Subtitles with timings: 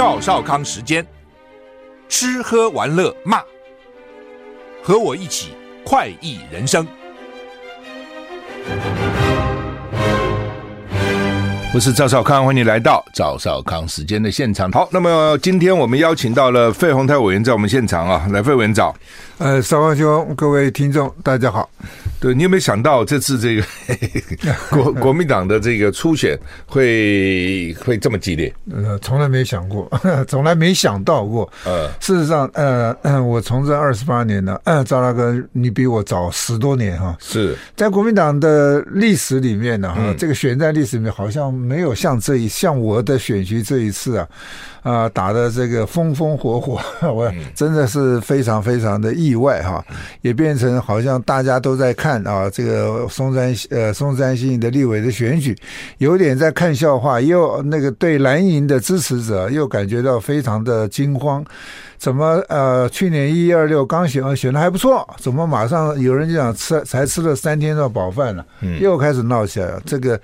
[0.00, 1.06] 赵少康时间，
[2.08, 3.42] 吃喝玩乐骂，
[4.82, 5.48] 和我一起
[5.84, 6.88] 快意人生。
[11.74, 14.72] 我是赵少康，欢迎你来到赵少康时间的现场。
[14.72, 18.96] 好，那么今天我们邀请到了费洪泰委员在我们现场啊，来，费委员早。
[19.40, 21.66] 呃，少康兄，各位听众，大家好。
[22.20, 23.64] 对，你有没有想到这次这个
[24.68, 28.54] 国国民党的这个初选会会这么激烈？
[28.70, 29.90] 呃，从来没想过，
[30.28, 31.50] 从来没想到过。
[31.64, 37.16] 呃，事实上，呃，我从政二十八年了，呃，赵大哥，你比我早十多年哈。
[37.18, 44.28] 是在国民党的历史里面呢，哈、嗯，这个选战历史里面好像没有像这一像我的选举这一次啊。
[44.82, 46.80] 啊、呃，打的这个风风火火，
[47.12, 49.84] 我真的是非常非常的意外哈，
[50.22, 55.56] 也变成好像大家都在看啊，这个松山呃松山信义的立委的选举，
[55.98, 61.44] 有点在看笑话，又那个对蓝营的支持者又感觉到非常的惊慌，
[61.98, 68.44] 怎么呃去年一一二六刚选选的还不错，怎么马上有人就想吃才吃了三天的饱饭了，
[68.80, 70.20] 又开始闹起来了，这个。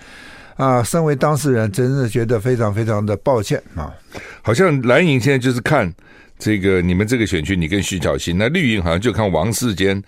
[0.57, 3.93] 啊，身为当事人，真是觉得非常非常的抱歉啊！
[4.41, 5.93] 好像蓝营现在就是看
[6.39, 10.03] 这个你们这个选区，你跟徐巧芯，那绿营好像就看王世坚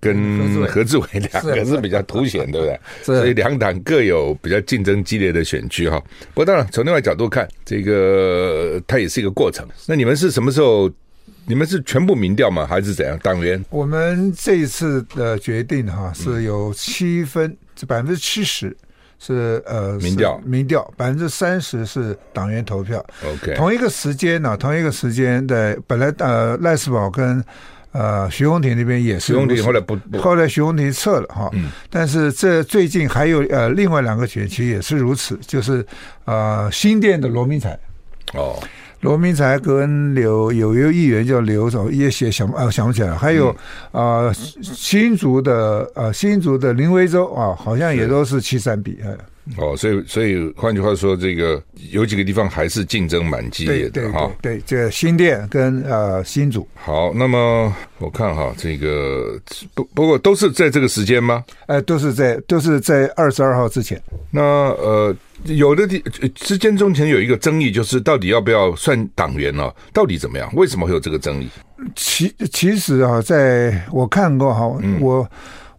[0.00, 2.80] 跟何志伟两个是比较凸显，对不对？
[3.02, 5.98] 所以两党各有比较竞争激烈的选区哈。
[6.32, 9.66] 不过当然，从另外角度看，这个它也是一个过程。
[9.86, 10.90] 那你们是什么时候？
[11.46, 12.66] 你们是全部民调吗？
[12.66, 13.18] 还是怎样？
[13.22, 13.62] 党员？
[13.68, 18.74] 我们这一次的决定哈，是有七分，这百分之七十。
[19.18, 23.04] 是呃，民调民调百分之三十是党员投票。
[23.24, 27.42] OK，同一个时间呢，同一个时间的本来呃赖世宝跟
[27.92, 31.48] 呃徐宏庭那边也是，徐宏庭后来不，后来徐宏庭撤了哈。
[31.52, 35.86] 嗯，但是这最近还有呃另外两个选区也是如此，就是
[36.24, 37.78] 呃新店的罗明才
[38.34, 38.58] 哦。
[39.04, 43.50] 罗明才跟刘有一个议员叫刘什么，也写想啊想不起来，还有
[43.92, 49.14] 啊、呃、新竹的啊新竹的林维洲啊，好像也都是七三比哎。
[49.58, 54.30] 哦，所以所以换句话说，这个有几个地方还是竞争蛮激烈的哈。
[54.40, 56.66] 对，这个新店跟呃新竹。
[56.74, 59.38] 好，那么我看哈，这个
[59.74, 61.44] 不不过都是在这个时间吗？
[61.66, 64.00] 哎，都是在都是在二十二号之前。
[64.30, 66.02] 那呃，有的地
[66.34, 69.70] 之间中前有一个争议，就是到底要不要算党员呢？
[69.92, 70.50] 到底怎么样？
[70.54, 71.48] 为什么会有这个争议？
[71.94, 74.98] 其其实啊，在我看过哈，嗯、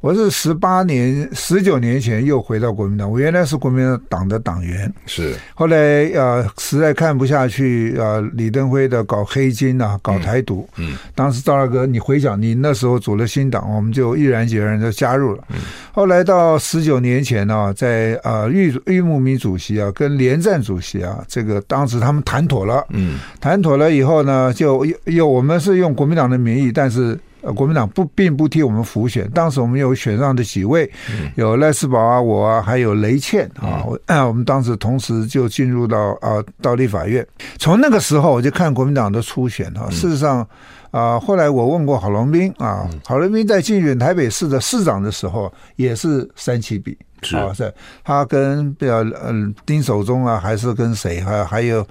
[0.06, 0.16] 我。
[0.16, 5.36] 是十八年、十九年前又回到国民党，我原来是国民党的党员，是。
[5.54, 10.98] 后来呃实在看不下去，呃李登辉的搞黑金啊，搞台独，嗯，嗯。
[11.14, 15.58] 当时赵大哥你回想，你那时候组了新党，我们就毅然决然的加入了，嗯，
[15.92, 27.20] 后来到十九年前呢，在啊玉玉慕明主席啊跟连战主席啊，这个当时他们谈妥了，嗯，谈妥了以后呢，就又又我们是用国民党的名义，但是。
[27.46, 30.92] 呃，国民党不并不替我们辅选，当时我们有选上的几位，
[31.36, 33.86] 有赖世宝啊，我啊，还有雷倩啊，
[34.26, 37.26] 我们当时同时就进入到啊，到立法院。
[37.60, 40.48] 从那个时候我就看国民党的初选啊，事实上
[40.90, 47.38] 啊，后来我问过郝龙斌啊，郝龙斌在竞选台北市的市长的时候也是三七比，是。
[47.38, 47.72] 啊，是。
[48.04, 51.86] 他跟呃嗯丁守中啊，还是跟谁还还有。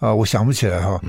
[0.00, 1.00] 啊，我想不起来哈。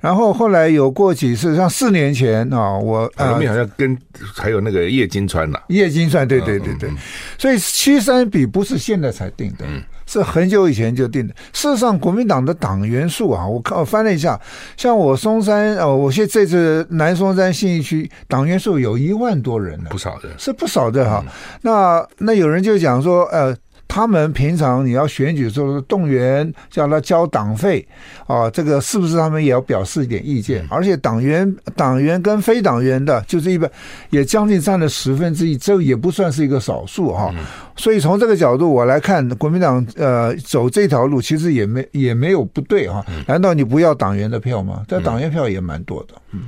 [0.00, 3.96] 然后后来有过几次，像四年前啊，我后面好像跟
[4.34, 6.90] 还有那个叶金川呐，叶金川，对对对对。
[7.38, 9.64] 所以七三比不是现在才定的，
[10.06, 11.34] 是很久以前就定的。
[11.52, 14.40] 事实上，国民党的党员数啊，我看我翻了一下，
[14.76, 21.22] 像我松山哦，我现这次南松山信义区党员数有一万多人呢，不少的，是不少的哈。
[21.60, 23.56] 那那有人就讲说，呃。
[23.90, 27.84] 他们平常你要选举的时候动员叫他交党费
[28.28, 30.64] 啊，这个是不是他们也要表示一点意见？
[30.70, 33.68] 而且党员、党员跟非党员的，就是一般
[34.10, 37.34] 也将近占了十分之一，这也不算是一个少数哈。
[37.76, 43.04] 所以从这个角度我来看，国民党呃走这条路其实也没也没有不对哈。
[43.26, 44.84] 难道你不要党员的票吗？
[44.86, 46.14] 这党员票也蛮多的。
[46.30, 46.42] 嗯，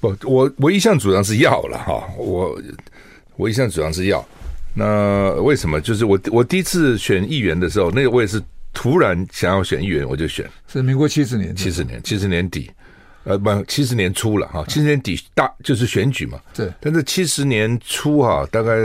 [0.00, 2.56] 不，我我一向主张是要了哈，我。
[3.38, 4.24] 我一向主张是要。
[4.78, 5.80] 那为什么？
[5.80, 8.40] 就是我我第一次选议员的时候，那个我也是
[8.74, 10.46] 突然想要选议员，我就选。
[10.68, 12.70] 是民国七十年，七十年，七十年底，
[13.24, 16.38] 呃，不，七十年初了哈，七十年底大就是选举嘛。
[16.52, 16.70] 对。
[16.78, 18.76] 但是七十年初哈，大概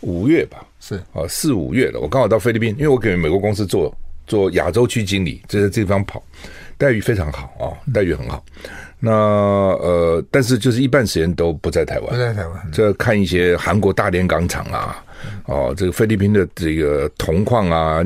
[0.00, 2.00] 五月吧，是啊，四五月了。
[2.00, 3.94] 我刚好到菲律宾，因为我给美国公司做
[4.26, 6.24] 做亚洲区经理，就在这地方跑，
[6.78, 8.42] 待遇非常好啊，待遇很好。
[9.00, 15.04] 那呃，但是就是一半时间都不在台湾，不在台湾，这看一些韩国大连钢厂啊，
[15.46, 18.02] 哦，这个菲律宾的这个铜矿啊，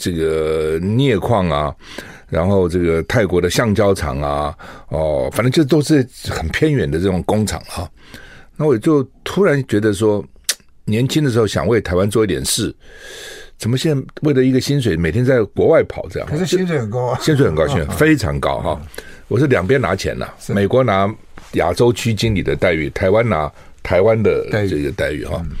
[0.00, 1.74] 这个镍矿啊，
[2.28, 4.56] 然后这个泰国的橡胶厂啊，
[4.88, 5.96] 哦，反正就都是
[6.30, 7.86] 很偏远的这种工厂啊。
[8.56, 10.24] 那我就突然觉得说，
[10.86, 12.74] 年轻的时候想为台湾做一点事，
[13.62, 16.28] 怎么现在为了一个薪水，每天在国外跑这样？
[16.28, 18.82] 可是薪水很高啊，薪水很高，薪水非常高哈。
[19.28, 21.08] 我是两边拿钱呐、啊，美国拿
[21.52, 23.48] 亚洲区经理的待遇，台湾拿
[23.80, 25.40] 台湾的这个待遇哈。
[25.44, 25.52] 嗯、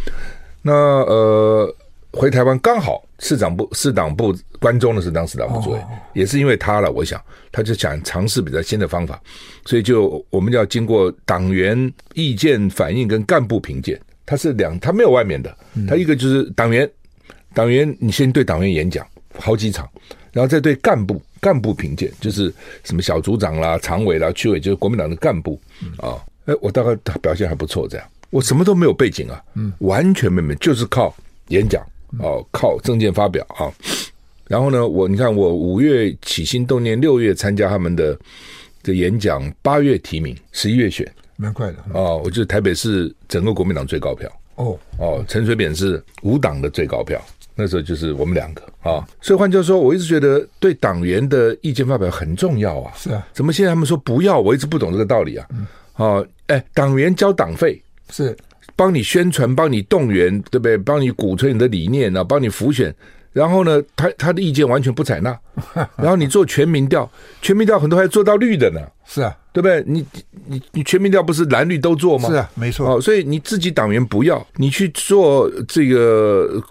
[0.62, 1.76] 那呃，
[2.10, 6.90] 回台湾刚好市长部、市党部关中的是当市长部主委，哦、也是因为他了。
[6.90, 7.22] 我想
[7.52, 9.22] 他就想尝试比较新的方法，
[9.64, 13.96] 所以就我们要经过党员意见反映跟干部评鉴，
[14.26, 15.56] 他是两，他没有外面的，
[15.88, 16.90] 他一个就是党员，
[17.54, 19.06] 党员你先对党员演讲
[19.38, 19.88] 好几场，
[20.32, 21.20] 然后再对干部。
[21.40, 22.54] 干部评鉴就是
[22.84, 25.60] 什么小组长啦、常委啦、区委，就是国民党的干部
[25.96, 26.14] 啊。
[26.44, 31.12] 哎，我大概表现还不错，这样我什么都没有背景啊，嗯，完全没有，就是靠
[31.48, 31.84] 演讲
[32.20, 33.66] 哦，靠政见发表啊。
[34.46, 38.16] 然后呢，我你看我五月起心动念，六月参加他们的
[38.84, 41.04] 的演讲，八月提名，十一月选，
[41.36, 42.14] 蛮快的啊。
[42.14, 47.20] 我就是台北市整个国民党最高票哦哦，陈水扁是无党的最高票。
[47.54, 52.92] 那时候就是我们两个啊，所以换句话说，我一直觉得对党员的意见发表很重要啊。
[52.96, 54.38] 是啊，怎么现在他们说不要？
[54.40, 55.46] 我一直不懂这个道理啊。
[55.94, 58.34] 啊，哎，党员交党费是
[58.74, 60.78] 帮你宣传、帮你动员，对不对？
[60.78, 62.94] 帮你鼓吹你的理念啊，帮你浮选。
[63.32, 65.38] 然后呢，他他的意见完全不采纳。
[65.96, 67.10] 然后你做全民调，
[67.40, 68.80] 全民调很多还做到绿的呢。
[69.06, 69.84] 是啊，对不对？
[69.86, 70.04] 你
[70.46, 72.28] 你你全民调不是蓝绿都做吗？
[72.28, 72.88] 是啊，没错。
[72.96, 76.62] 哦，所以你自己党员不要，你去做这个。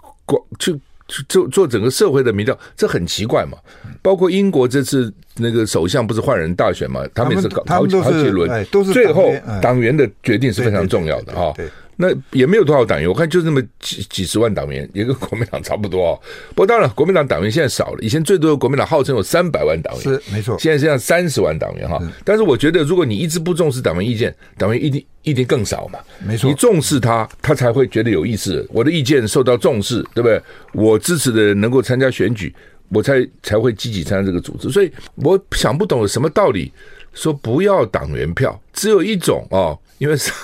[0.58, 0.72] 去
[1.08, 3.58] 去做做整个社会的民调，这很奇怪嘛。
[4.00, 11.54] 包括英国这次那个首相不是换人大选嘛，他们也是搞好几好几轮，都是最后党员的决定是非常重要的哈。
[11.96, 16.20] 那也没有多少党员，我看就那么几几十万党员，也跟国民党差不多哦。
[16.50, 20.58] 不过当然，国民党党员现在少了，以前最多的国民党号称有三百万党员，是没错。
[20.58, 25.98] 现在现在三十万党员哈，但是我觉得，如果你一直不重视党员意见，党员一定一定更少嘛。
[26.26, 28.66] 没错，你重视他，他才会觉得有意思。
[28.72, 30.42] 我的意见受到重视，对不对？
[30.72, 32.52] 我支持的人能够参加选举，
[32.88, 34.70] 我才才会积极参加这个组织。
[34.70, 36.72] 所以我想不懂有什么道理，
[37.12, 40.34] 说不要党员票，只有一种哦，因为上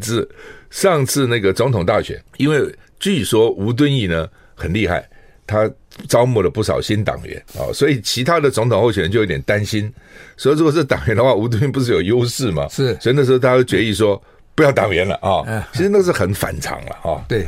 [0.00, 0.28] 次。
[0.70, 5.08] 上次那个总统大选，因为据说吴敦义呢很厉害，
[5.46, 5.70] 他
[6.08, 9.92] 招募了不少新党员啊，所以其他的总统候选人就有点担心。
[10.36, 12.68] 所以如果是党员的话，吴敦义不是有优势吗？
[12.68, 14.20] 是，所以那时候他就决议说
[14.54, 15.66] 不要党员了啊。
[15.72, 17.24] 其实那是很反常了啊。
[17.28, 17.46] 对，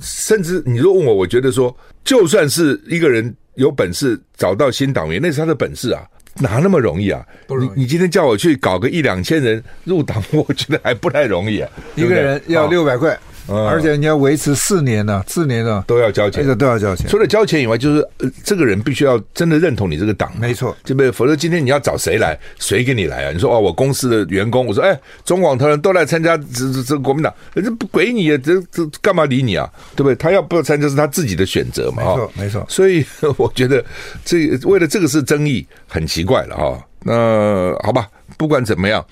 [0.00, 1.74] 甚至你如果问我，我觉得说，
[2.04, 6.02] 就算是一个人有本事找到新党员，那是他的本事啊。
[6.40, 7.24] 哪那么容易啊？
[7.48, 11.68] 你你今天叫我去搞个一两千人入党， 我觉得还不太容易啊。
[11.94, 13.18] 一个人要六百块。
[13.48, 17.06] 而且你要维持四年呢，四年呢都要交钱，这个都要交钱。
[17.08, 18.08] 除了交钱以外，就是
[18.42, 21.12] 这个人必须要真的认同你这个党，没错，对不对？
[21.12, 23.30] 否则今天你要找谁来，谁给你来啊？
[23.32, 29.70] 你说哦，我公司的员工，我说哎，中广投人都来参加这这这国民党，人家不给你啊，这这干嘛理你啊？
[29.94, 30.14] 对不对？
[30.16, 32.66] 他要不要参加是他自己的选择嘛，没错没错。
[32.68, 33.04] 所以
[33.38, 33.84] 我觉得
[34.24, 36.82] 这为了这个是争议很奇怪了哈。
[37.02, 39.04] 那好吧，不管怎么样。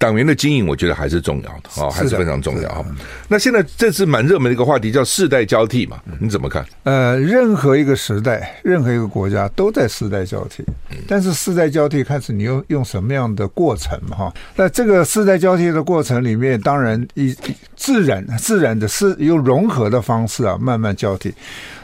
[0.00, 2.82] 党员的经营，我觉得还是重要的啊，还是非常重要哈。
[3.28, 6.64] 那现在这次蛮热门的一个话题叫世代交替嘛，你怎么看？
[6.84, 10.64] 呃，任何一个时代，任何一个国家都在世代交替，
[11.06, 14.34] 但是世代交替看是你用用什么样的过程嘛哈。
[14.56, 17.36] 那这个世代交替的过程里面，当然以
[17.76, 21.30] 自然自然的是用融合的方式啊，慢慢交替。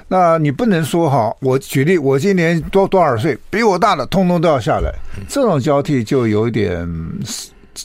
[0.08, 4.90] 那你不能说哈，我举例，我今年多多少岁，比我大的通通都要下来，
[5.28, 6.88] 这种交替就有一点。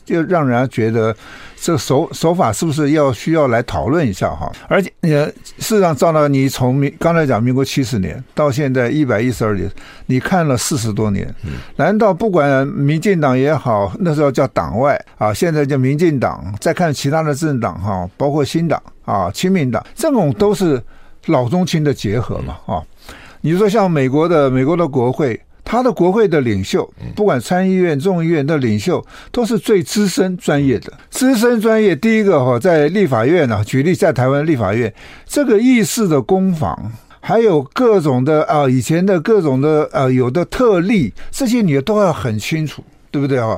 [0.05, 1.15] 就让人家觉得
[1.55, 4.51] 这手手法是不是要需要来讨论一下哈？
[4.67, 9.69] 而且呃，事实上，赵导，你从民刚才讲民国七十年到现在一百一十二年，
[10.05, 11.33] 你看了四十多年，
[11.75, 20.81] 难道不管民进党也好，那时候叫党外啊，现在叫民进党，再看其他的政党哈，包括新党啊、亲民党，这种都是
[21.27, 22.81] 老中青的结合嘛啊？
[23.41, 25.39] 你说像美国的美国的国会。
[25.71, 29.01] 他的国会的领袖，不管参议院、众议院的领袖，
[29.31, 30.91] 都是最资深专业的。
[31.09, 34.93] 资深专业，第一个哈，在立法院呢，举例在台湾立法院，
[35.25, 43.57] 这个议事的攻防，还有各种的啊，以前的各种的呃，有的特例，这些你都要很清楚，对不对啊？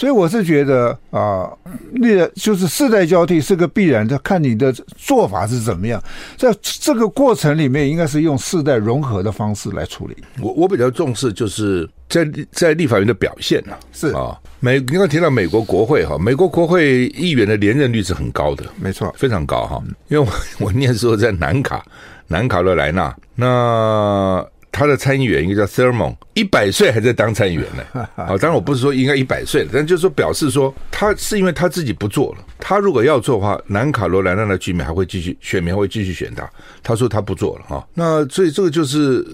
[0.00, 1.46] 所以我是觉得啊，
[1.92, 6.02] 那就是世代交替是个必然的，看你的做法是怎么样。
[6.38, 10.16] 在这个过程里面，应该是用世代融合的方式来处理。
[10.40, 19.82] 我我比较重视就是在在立法院的表现啊，是啊，美你刚提到美国国会哈，美国国会议员的连任率是很高的，没错，非常高哈。
[20.08, 20.32] 因为我
[20.64, 21.84] 我念书在南卡
[22.26, 24.42] 南卡罗来纳那。
[24.72, 28.08] 他的参议员一个叫 Thurmond，一百岁还在当参议员呢。
[28.14, 32.44] 好，当然我不是说应该一百岁了，但就是说表示说他是因为他自己不做了。
[32.58, 36.48] 他如果要做的话，南卡罗来纳的居民还会继续，选民还会继续选他。
[36.82, 37.88] 他说他不做了哈。
[37.94, 39.26] 那所以这个就是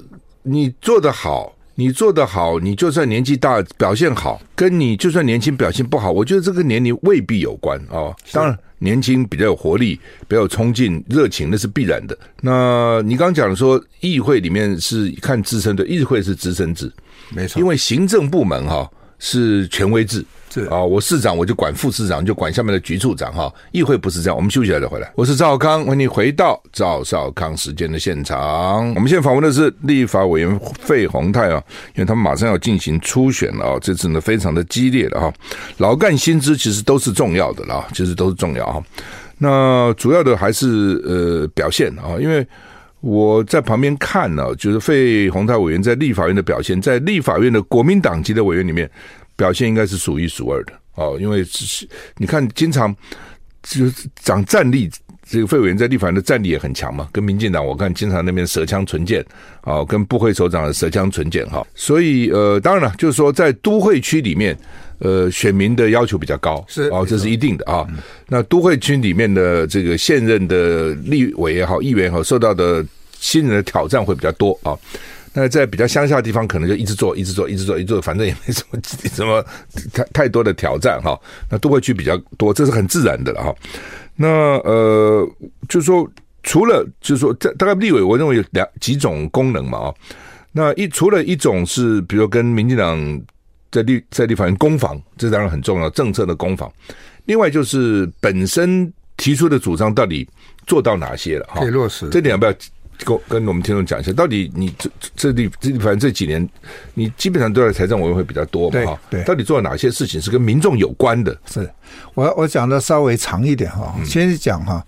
[0.43, 1.52] 你做得好。
[1.78, 8.16] 你做得好，你就算年纪大表现好，跟你就算年轻表现不好，我觉得这个年龄未必有关哦。
[8.33, 12.18] 当然，年轻比较有活力，比较有冲劲、热情，那是必然的。
[12.40, 16.90] 那你刚刚讲的说，议会里面是看资深的，议会是资深制，
[17.35, 20.25] 没错，因为行政部门哈是权威制。
[20.49, 23.52] 是啊，我市长我就管副市长，就管下面的局处长哈。
[23.73, 25.12] 议会不是这样，我们休息一下再回来。
[25.14, 28.88] 我是赵康，欢迎你回到赵少康时间的现场。
[28.94, 31.62] 我们现在访问的是立法委员费鸿泰啊，
[31.94, 35.32] 因为他们马上要进行初选了啊，这次呢非常的激烈了哈。
[35.76, 38.82] 老干新枝其实都是重要的啦，其实都是重要哈。
[39.37, 42.46] 那主要的还是呃表现啊，因为
[43.06, 48.90] 我在旁边看呢，就是费鸿泰委员在立法院的表现，在立法院的国民党籍的委员里面。
[49.38, 51.86] 表现应该是数一数二的哦，因为是
[52.16, 52.96] 你看，经常
[53.62, 54.90] 就是讲战力，
[55.28, 57.06] 这个费委员在立法院的战力也很强嘛。
[57.12, 59.22] 跟民进党，我看经常那边舌枪唇剑
[59.60, 61.62] 啊，跟部会首长的舌枪唇剑哈。
[61.75, 64.56] 所以呃，当然了，就是说在都会区里面，
[65.00, 67.86] 呃，选民的要求比较高是哦，这是一定的啊。
[68.28, 72.82] 那都会区里面的这个现任的立委也好，议员也好，受到的
[73.18, 74.76] 新人的挑战会比较多啊。
[75.38, 79.44] 那在比较乡下的地方，可能就一直做，一直做，一直做，一直做，反正也没什么什么
[79.92, 81.18] 太太多的挑战哈。
[81.50, 83.54] 那都会去比较多，这是很自然的了哈。
[84.14, 84.26] 那
[84.61, 85.28] 呃，
[85.68, 86.11] 就是说，
[86.42, 89.94] 除了就是说，这大概立委，我认为有两几种功能嘛啊。
[90.52, 93.20] 那一除了一种是，比如跟民进党
[93.70, 96.73] 在立在立法院攻防，这当然很重要，政策的攻防。
[97.26, 100.26] 另外就是本身提出的主张到底
[100.66, 101.61] 做到哪些了哈？
[101.61, 102.54] 可以落实，这点要不要？
[103.04, 106.48] 跟跟我们听众讲一下，到底你这这里这反正这几年，
[106.94, 109.00] 你基本上都在财政委员会比较多嘛哈？
[109.10, 111.36] 对，到底做了哪些事情是跟民众有关的？
[111.46, 111.68] 是
[112.14, 114.84] 我我讲的稍微长一点哈，先讲哈，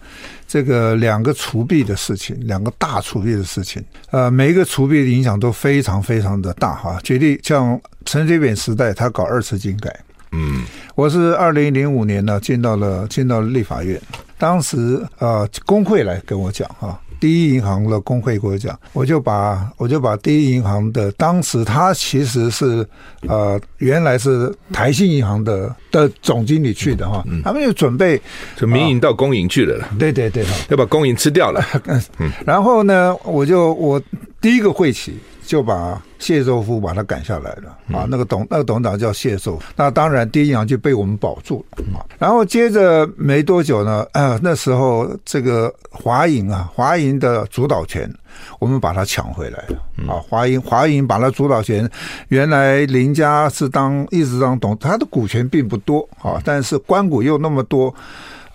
[0.46, 6.98] 这个两个除弊的事情，两个大除弊的事情，呃，每一个除弊的影响都非常非常的大哈。
[7.02, 9.94] 举例像陈水扁时代，他搞二次金改，
[10.32, 14.00] 嗯，我是二零零五年呢进到了进到了立法院，
[14.36, 17.00] 当时呃工会来跟我讲哈。
[17.20, 22.86] 第一银行的工会给我讲，我就把我就把第一银行的当时他其实是
[23.26, 28.20] 呃原来是台信银行的的总经理去的哈，他们就准备
[28.56, 31.64] 就民营到公营去了，呃，对对对，要把公营吃掉了。
[32.18, 34.00] 嗯， 然后呢，我就我
[34.40, 35.16] 第一个会期。
[35.48, 38.06] 就把谢寿夫把他赶下来了啊！
[38.08, 42.04] 那个董那个董事长叫谢寿，那当然第一银行就被我们保住了啊。
[42.18, 48.12] 然后接着没多久呢，啊，那时候这个华银啊，华银的主导权
[48.58, 50.18] 我们把它抢回来了啊。
[50.28, 51.88] 华银华银把它主导权，
[52.28, 57.94] 原来林家是当一直当董，他的股权并不多啊，但是官股又那么多。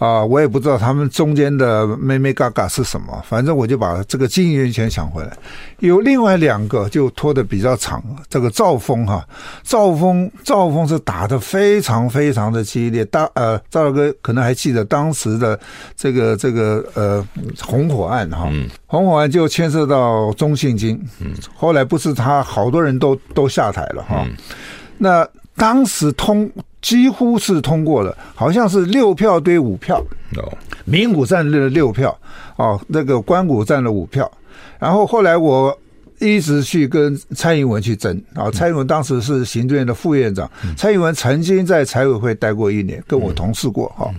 [0.03, 5.31] 啊，我也不知道他们中间的妹妹嘎嘎是什么，反正我就把这个经营权抢回来。
[5.79, 9.25] 有另外两个就拖得比较长，这个赵峰哈，
[9.63, 13.05] 赵峰赵峰是打得非常非常的激烈。
[13.05, 15.57] 当呃，赵大哥可能还记得当时的
[15.95, 17.25] 这个这个呃
[17.61, 18.51] 红火案哈，
[18.85, 21.01] 红火案就牵涉到中信金，
[21.55, 24.27] 后来不是他好多人都都下台了哈，
[24.97, 25.25] 那
[25.63, 26.51] 当时通。
[26.83, 30.03] 几乎是通过了，好像是六票对五票
[30.35, 30.51] 哦，
[30.83, 32.13] 民股占了六票
[32.57, 34.29] 哦，那个官股占了五票。
[34.79, 35.73] 然后后来我
[36.19, 44.13] 一直去跟蔡英文去争啊，蔡英文当时是行政院的副院长，蔡英文曾经在财委会待过一年，跟我同事过哈。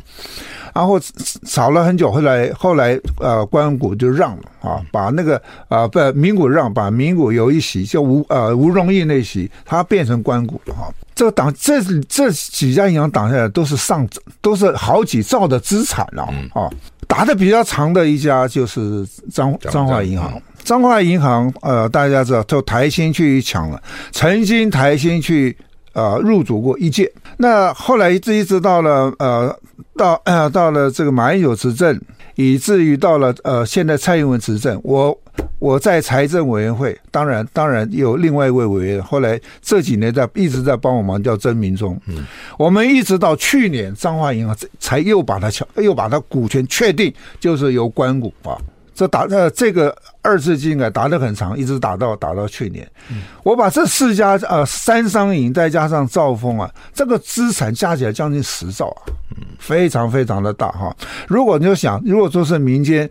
[0.75, 1.01] 然后
[1.47, 10.93] 吵了很久，后来后来呃关谷就让了啊，把那个啊不民股让，把民股有一席叫吴呃吴荣义那席，他变成关谷了哈。
[11.15, 14.05] 这个党这这几家银行挡下来都是上
[14.43, 16.69] 都是好几兆的资产了啊，
[17.07, 21.55] 打的比较长的一家就是彰彰化银行，彰化银行。
[21.63, 25.57] 呃，大家知道，就台新去抢了，曾经台新去
[25.93, 29.57] 呃入主过一届，那后来一直一直到了呃
[29.97, 32.01] 到呃 到了这个马英九执政，
[32.35, 35.19] 以至于到了呃现在蔡英文执政，我。
[35.59, 41.99] 我在财政委员会，当然当然有另外一位委员，后来这几年在一直在帮我忙，叫曾明忠。
[42.07, 42.23] 嗯，
[42.57, 48.57] 我们一直到去年彰化银行才又把它敲，又把它股权确定，就是由关股啊。
[48.95, 52.89] 这打呃这个二次金改打得很长，一直打到打到去年。
[53.11, 59.13] 嗯，我把这四家呃三商银再加上兆丰啊，这个资产加起来将近十兆啊，
[59.59, 60.95] 非常非常的大哈。
[61.27, 63.11] 如果你就想，如果说是民间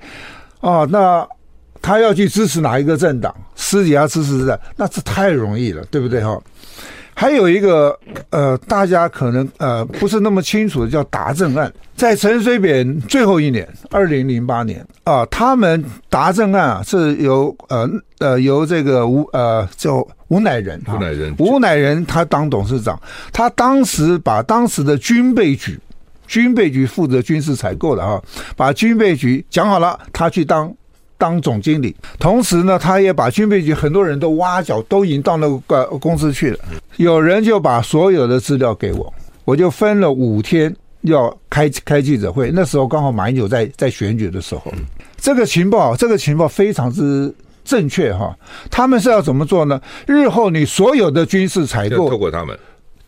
[0.61, 1.27] 啊，那。
[1.85, 6.41] 他要去支持哪一个政党，私底下支持的，那这太容易了，对不对哈？
[7.15, 7.98] 还有一个
[8.29, 17.89] 呃，大家可能呃不是那么清楚的，叫达政案，在陈水扁最后一年，二零零八年啊，他们达政案啊是由呃
[18.20, 23.00] 呃由这个吴呃叫吴乃仁，吴乃仁，吴乃仁他当董事长，
[23.32, 25.79] 他当时把当时的军备局，
[26.27, 28.22] 军备局负责军事采购的啊，
[28.58, 30.74] 把军备局讲好了，他去当。
[31.23, 36.59] 当总经理，同时呢，他也把军备局很多人都挖角，都已经到那个公司去了。
[36.97, 39.13] 有人就把所有的资料给我，
[39.45, 42.51] 我就分了五天要开开记者会。
[42.53, 44.69] 那时候刚好马英九在在选举的时候，
[45.15, 48.37] 这个情报，这个情报非常之正确哈。
[48.69, 49.79] 他们是要怎么做呢？
[50.05, 52.59] 日后你所有的军事采购，透过他们。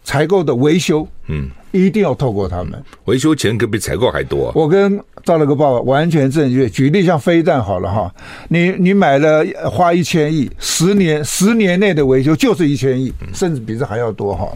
[0.05, 2.71] 采购的维修，嗯，一定要透过他们。
[3.05, 4.51] 维修钱可比采购还多。
[4.55, 6.69] 我跟赵了个报告，完全正确。
[6.69, 8.13] 举例像飞弹好了哈，
[8.49, 14.47] 你你买了花一千亿，十年十年内的维修就是一千亿，甚至比这还要多哈。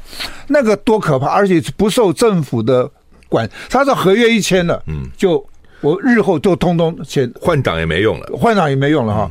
[0.47, 2.89] 那个多可怕，而且不受政府的
[3.27, 5.45] 管，他是合约一签了，嗯，就。
[5.81, 9.29] 我日后就通通先换挡也没用了，换挡也没用了哈。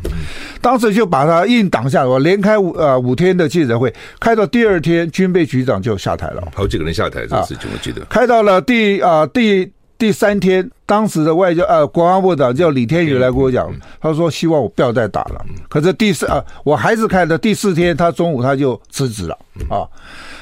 [0.60, 8.04] 当时就把他硬挡下来，我连开五呃五天的记者会，开到第二天，军备局长就下台了，好几个人下台这个事情我记得。
[8.06, 15.44] 开到了第啊第第三天，当时的外交呃国防部长叫李天宇来跟我讲，他说希望我不要再打了。
[15.68, 19.86] 可是第四啊我还是开的第四天，他中午他就辞职了啊。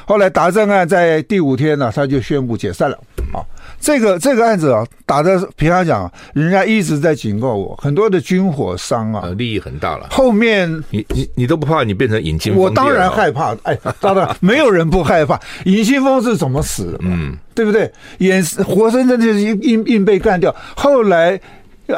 [0.07, 2.97] 后来打正案在第五天呢，他就宣布解散了
[3.35, 3.43] 啊。
[3.81, 10.09] 这个这个案子啊，打的平常讲，人家一直在警告我，很多的军火商啊，利益很大了。
[10.11, 12.63] 后面你你你都不怕你变成尹清风？
[12.63, 13.55] 我当然害怕。
[13.63, 15.41] 哎，当然 没有人不害怕。
[15.65, 16.99] 尹清风是怎么死的？
[17.03, 17.91] 嗯，对不对？
[18.19, 20.55] 眼活生生就是硬硬被干掉。
[20.75, 21.41] 后来。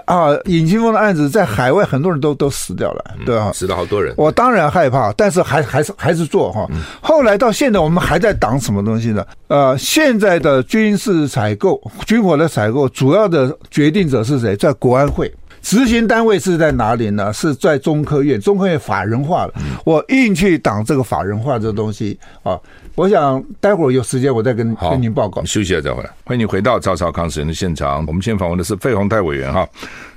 [0.04, 3.50] 啊，尹清峰的案子在海外很多人都都死掉了，对吧？
[3.52, 4.14] 死了好多人。
[4.16, 6.68] 我当然害怕，但是还还是还是做哈。
[7.00, 9.24] 后来到现在，我们还在挡什么东西呢？
[9.46, 14.54] 呃，现在的军事采购、军火的采购，主要的决定者是谁？
[14.56, 15.32] 在国安会。
[15.60, 17.32] 执行单位是在哪里呢？
[17.32, 18.40] 是在中科院。
[18.40, 19.52] 中科院法人化了，
[19.84, 22.58] 我硬去挡这个法人化这个东西啊。
[22.98, 25.44] 我想待会儿有时间我再跟跟您报告。
[25.44, 26.10] 休息了再回来。
[26.24, 28.04] 欢迎你回到赵少康时人的现场。
[28.08, 29.64] 我们现在访问的是费鸿泰委员哈，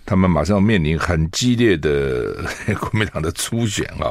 [0.04, 2.38] 他们马上要面临很激烈的
[2.82, 4.10] 国民党的初选啊，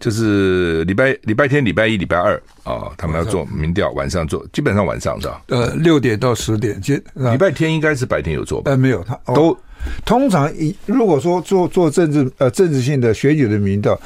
[0.00, 5.40] 就是礼拜礼拜天、礼拜一、礼拜二啊，他们要做民调，晚上做，基本上晚上是吧？
[5.46, 6.76] 呃，六点到十点。
[7.14, 8.72] 礼拜天应该是白天有做吧？
[8.72, 9.56] 呃，没有，他都
[10.04, 13.96] 通常一如果说做做政治呃政治性的选举的民调，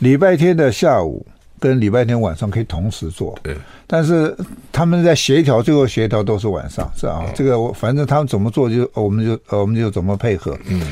[0.00, 1.26] 礼拜天的下午。
[1.62, 4.36] 跟礼拜天晚上可以同时做，对，但是
[4.72, 10.58] 他们在协调，最后协调都是晚上，是啊，这个我反正他们怎么做就我们就我们就怎么配合。
[10.66, 10.82] 嗯，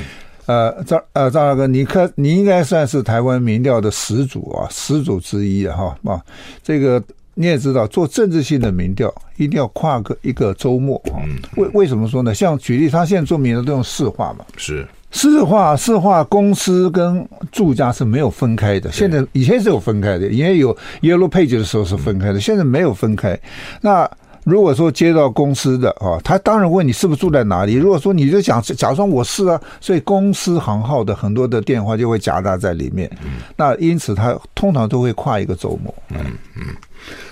[0.46, 6.22] 呃，张呃张大哥，你看你应该算是台湾民调的始祖啊，始祖之一啊，哈啊，
[6.62, 7.02] 这个
[7.34, 11.18] 你也知道，做政治性的民调一定要跨个一个周末啊。
[11.56, 12.32] 为为什么说呢？
[12.32, 14.86] 像举例，他现在做民调都用市话嘛，是。
[15.10, 18.90] 市话市话，公司跟住家是没有分开的。
[18.92, 23.38] 现在以前是有分开的，因为有 Yellow Page 的时候是分开的，现在没有分开。
[23.80, 24.08] 那
[24.44, 27.74] 如果说接到公司的啊，他当然问你是不是住在哪里。
[27.74, 33.10] 如果说你就讲假装我是啊，所以公司行号的很多的电话就会夹杂在里面。
[33.56, 35.94] 那因此他通常都会跨一个周末。
[36.10, 36.18] 嗯
[36.56, 36.64] 嗯。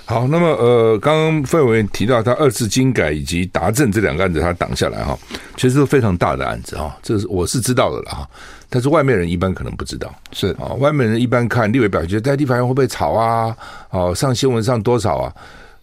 [0.04, 5.18] 好，那么呃，刚刚费委员提到他二次精改以及达政这两个案子，他挡下来哈，
[5.56, 8.28] 其实是非常大的案子哈，这是我是知道的了哈，
[8.70, 13.54] 但是外面人一般可能不知道，是啊，外面人一般看立委表决在地法院会不会吵啊？
[13.90, 15.34] 哦，上新闻上多少啊？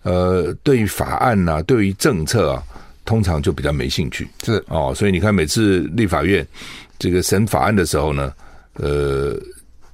[0.01, 2.63] 呃，对于法案呐、对于政策啊，
[3.05, 6.45] 通常就比较没兴趣，是哦，所以你看每次立法院
[6.97, 8.33] 这个审法案的时候呢，
[8.73, 9.37] 呃。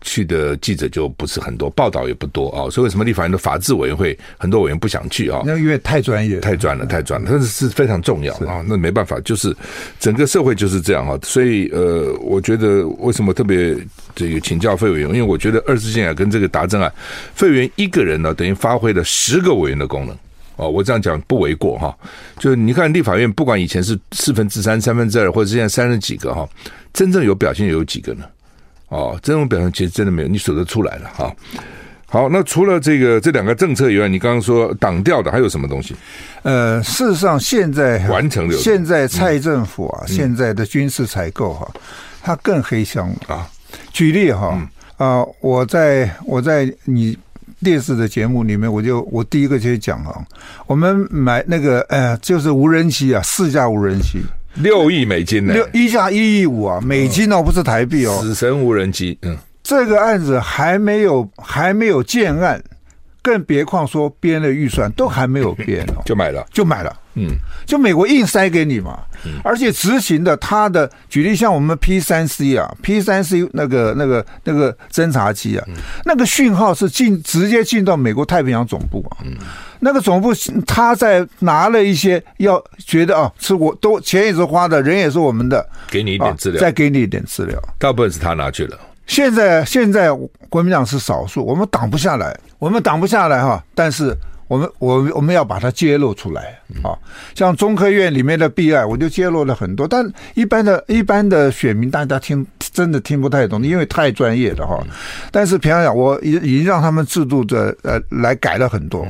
[0.01, 2.69] 去的记者就不是很多，报道也不多啊。
[2.69, 5.41] 所以为什么立法院的法制委员会很多委员不想去啊？
[5.45, 8.63] 那因为太专业，太专了，太专了，但是是非常重要啊。
[8.67, 9.55] 那没办法，就是
[9.99, 11.17] 整个社会就是这样哈。
[11.23, 13.77] 所以呃，我觉得为什么特别
[14.15, 16.91] 这个请教费委员，因为我觉得二次宪改跟这个达政案，
[17.33, 20.15] 费委员一个人呢，等于发挥了十个委员的功能。
[20.57, 21.97] 哦，我这样讲不为过哈。
[22.37, 26.47] 就是你看立法院，不管以前是四分之三、三分之二，或者现在三十几个哈，
[26.93, 28.25] 真正有表现有几个呢？
[28.91, 31.33] 哦，这种表现其实真的没有，你数得出来了哈。
[32.05, 35.95] 好，那除了这个这两个政策以外，你刚刚说挡掉的还有什么东西？
[36.43, 41.65] 呃，事实上现在完成了，现在蔡政府啊，嗯、现在的军事采购哈，
[42.21, 43.47] 它更黑箱啊。
[43.93, 47.17] 举例哈啊、嗯呃，我在我在你。
[47.63, 50.17] 电视的节目里面，我就我第一个就讲啊，
[50.65, 54.19] 我们买那个呃，就是无人机啊，四架无人机，
[54.55, 58.19] 六亿美金呢，六一架一亿五啊，美金哦，不是台币哦。
[58.21, 62.61] 死神无人机，嗯，这个案子还没有还没有建案，
[63.21, 66.95] 更别况说编的预算都还没有编哦， 就买了，就买了。
[67.15, 67.27] 嗯，
[67.65, 68.99] 就美国硬塞给你嘛，
[69.43, 75.67] 而且执行的他的举例像我们 P 三 C 啊，P 三 C 那个那个那个侦察机啊，
[76.05, 79.27] 那个讯号是进直接进到美国太平洋总部啊，
[79.81, 80.33] 那个总部
[80.65, 88.79] 他在拿了一些要觉得啊，是我都钱也是花的，人也是我们的，给你一点资料，再给你一点资料，大部分是他拿去了。
[89.05, 90.09] 现在现在
[90.49, 94.15] 国民党是少数，我们挡不下来，我们挡不下来哈，但是。
[94.51, 96.91] 我们我我们要把它揭露出来啊！
[97.33, 99.87] 像中科院里面的弊案，我就揭露了很多。
[99.87, 104.85] 但一般的一般的选民，大家听真的听不太懂，因为太专业了哈。
[105.31, 109.07] 但是平常讲，我已已经让他们制度的呃来改了很多。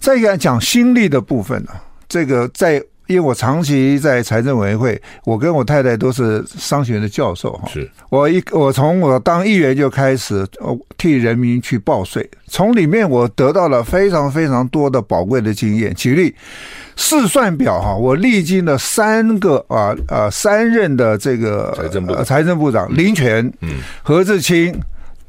[0.00, 1.70] 再一个讲心力的部分呢，
[2.08, 2.82] 这个在。
[3.06, 7.68] 因为我长期在财政委员会，我跟我太太都是商学院的教授哈。
[7.72, 10.46] 是我一我从我当议员就开始
[10.98, 15.94] 替人民去报税，从里面我得到了非常非常多的宝贵的经验。
[15.94, 16.34] 举例
[16.96, 24.74] 试算表哈，我历经了三个啊啊三任的这个财政部财政部长林权、嗯何志清，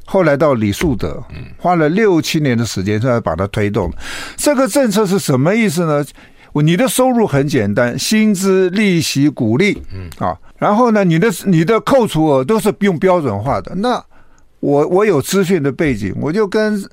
[0.06, 1.24] 后来到李树德，
[1.58, 3.92] 花了六七年的时间才把它推动。
[4.36, 6.04] 这个政策是什么意思呢？
[6.54, 13.76] 你的收入很简单，薪资、利息、股利，嗯啊，然后呢，你的你的扣除额都是用标准化的。
[13.76, 14.04] 那
[14.60, 16.84] 我我有资讯的背景，我就跟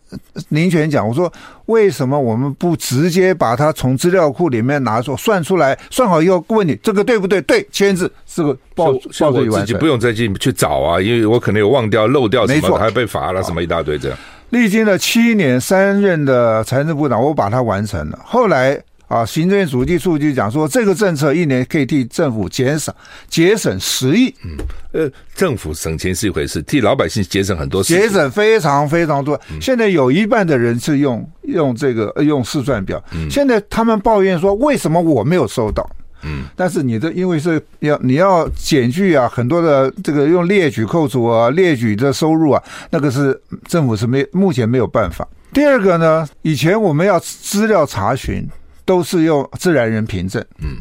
[0.50, 1.32] 林权讲，我说
[1.64, 7.40] 为什么我们不直接把它从资料库里面拿出算出来，算好以后问你这个对不对？
[7.40, 14.18] 对，签字，这个报报税我自己不用再去去找啊，因为我可能有忘掉、漏掉什么，还被罚了什么一大堆这样。
[14.50, 18.18] 历经了七年三任的财政部长，我把它完成了。
[18.24, 18.78] 后来。
[19.06, 22.94] 啊，行政院主计处就讲说，这个政策一年可以替政府减少
[23.28, 24.34] 节省十亿。
[24.44, 24.56] 嗯，
[24.92, 29.38] 呃，政府省钱是一回事，替老百姓节省很多，节省非常非常多。
[29.60, 35.88] 现在有一半的人是用用这个用试算表，现在他们抱怨说，为什么我没有收到？
[36.22, 43.38] 嗯，但是你的因为是要你要减去啊，很多的这个用列举扣除啊，列举的收入啊，那个是
[43.68, 45.28] 政府是没目前没有办法。
[45.52, 48.48] 第二个呢，以前我们要资料查询。
[48.84, 50.44] 都是用自然人凭证。
[50.58, 50.76] 嗯，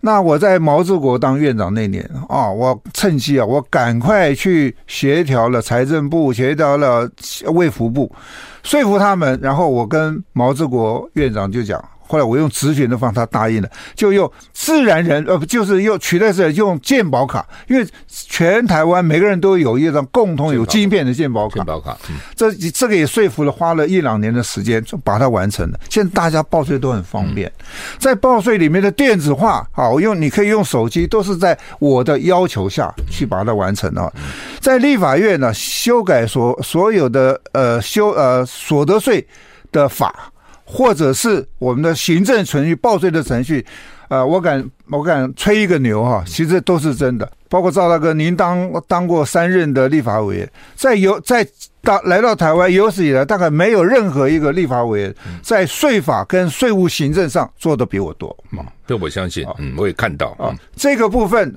[0.00, 7.10] 那我在毛治国当院长那年啊，我趁机啊，我赶快去协调了财政部，协调了
[7.46, 8.10] 卫福部，
[8.62, 11.82] 说服他们，然后我跟毛治国院长就讲。
[12.08, 21.56] 后来我用直觉的方式，他答应了，就用自然人，呃，不就是用取代是用健保卡，因为全台湾每个人都有一张共同有晶片的健保卡。
[21.56, 25.78] 健保卡，嗯，这这个也说服了，花了一两年的时间就把它完成了。
[25.90, 27.52] 现在大家报税都很方便，
[27.98, 34.12] 在报税里面的电子化，啊，我用你可以用手机，都是在我的要求下去把它完成的。
[34.60, 39.26] 在立法院呢，修改所所有的呃修呃所得税
[39.70, 40.32] 的法。
[40.70, 43.64] 或者是我们的行政程序、报税的程序，
[44.08, 47.30] 呃，我敢我敢吹一个牛哈，其实都是真的。
[47.48, 51.46] 包括赵大哥，您当当过三任的立法委员，在有在
[51.82, 58.36] 到来到台湾有史以来，大概没有任何一个立法委员在税法跟税务行政上做的比我多。
[58.52, 61.54] 嗯，这我相信，嗯，我也看到啊，这个部分。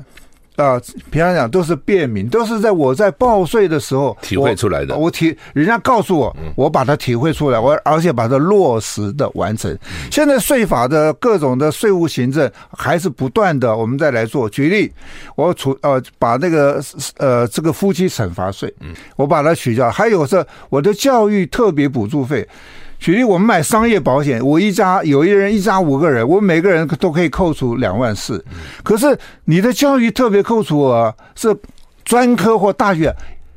[0.58, 4.96] 啊，平常讲都是便民，都是在我在报税的时候体会出来的。
[4.96, 9.76] 我，我体人家告诉我，我把它体会出来，我而且把它落实的完成。
[10.12, 14.50] 现在税法的各种的税务行政还是不断的，我们再来做。
[14.50, 14.92] 举例，
[15.36, 16.82] 我处呃把那个
[17.18, 18.72] 呃这个夫妻惩罚税，
[19.16, 19.90] 我把它取消。
[19.90, 22.48] 还有是我的教育特别补助费。
[23.02, 28.46] 举例，我们买商业保险，我一家有一人一家五个人，我每个人都可以扣除两万四。
[28.84, 31.54] 可是你的教育特别扣除额是
[32.06, 33.12] 专科或大学，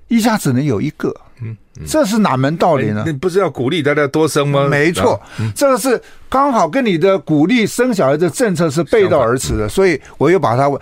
[0.08, 1.14] 一家只能有一个。
[1.42, 1.54] 嗯，
[1.86, 3.02] 这是哪门道理呢？
[3.04, 4.66] 你不是要鼓励大家多生吗？
[4.66, 5.20] 没错，
[5.54, 10.72] 这个是刚好跟你的鼓励生小孩的政策是背道而驰的，所以我又把它。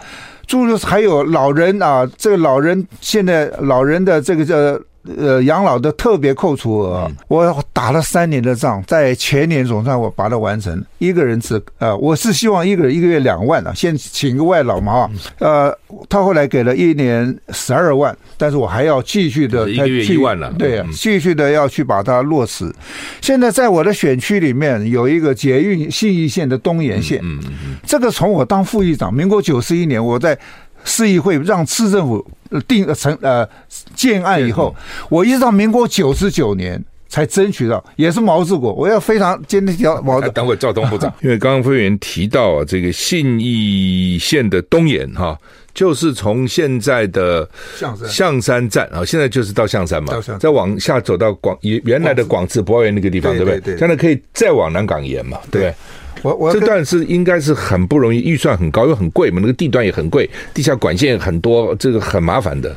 [0.47, 4.55] 诸如还有老人啊，这个老人现在老人的这个叫。
[5.05, 10.81] 呃，养老的特别扣除额，我打了三年的仗，在前年总算我把它完成。
[10.99, 15.11] 一个人只呃，我是希望一个人一个月两万啊，先请个外老嘛。
[15.41, 15.77] 呃，
[16.09, 22.73] 他后来给了一年十二万，但是我还要继续的一个月一万了，对啊，继续的要去把它落实。
[23.21, 30.39] 现在在我的选区里面有一个捷运信义线的东延线，嗯嗯嗯，这个从我当副议长，民国九十一年我在。
[30.85, 32.25] 市议会让市政府
[32.67, 33.49] 定成呃
[33.95, 34.75] 建案以后，
[35.09, 38.73] 我一直到民国九十九年才争取到，也是毛治国。
[38.73, 40.21] 我要非常坚定要毛。
[40.21, 45.39] 等会赵东部长， 因为刚刚副委员提到啊，这个信义县的东延哈，
[45.75, 53.79] 就是从现在的象山象山站啊，现在就是到象山嘛，再往下走到广原来的广智博爱园那个地方，对不对？
[53.79, 55.75] 现在可以再往南港延嘛，对。
[56.21, 62.77] 我我这段是应该是很不容易，预算很高又很贵嘛，那个地段也很贵，地下管线很多，这个很麻烦的。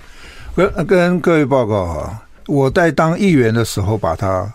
[0.55, 4.51] 跟跟各位报告啊，我在当议员的时候把它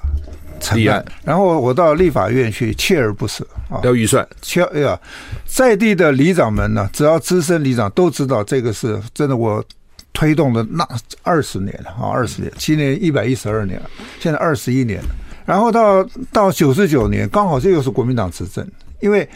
[0.61, 4.27] 成案，然后我到立法院去锲而不舍啊，要预算。
[4.42, 4.99] 锲哎呀，
[5.46, 9.64] 在地的里长们呢，只要资深里长都知道这个是真的，我
[10.12, 10.87] 推动了那
[11.23, 15.09] 二十年了啊，二十年，今年一百一十二年了，现在二十一年了。
[15.46, 18.64] 然后到到九十九年，刚好这又是国民党执政，
[19.01, 19.29] 因为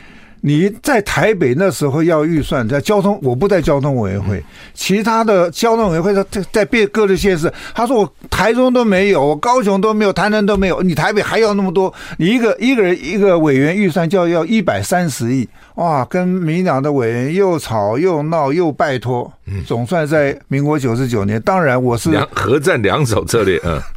[0.47, 19.33] 你在台北那时候要预算，在交通我不在交通委员会，其他的交通委员会在在别各的县市，他说我台中都没有，我高雄都没有，台南都没有，你台北还要那么多，你一个一个人一个委员预算就要要一百三十亿，哇，跟民党的委员又吵又闹又拜托，
[19.67, 23.81] 总算在民国九十九年，当然我是两合战两手策略，嗯。